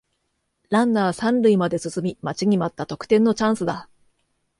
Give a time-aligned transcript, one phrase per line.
[0.71, 3.87] ランナー三塁まで進み待ちに待った得点のチャンスだ